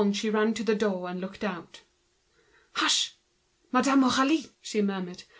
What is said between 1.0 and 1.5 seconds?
and looked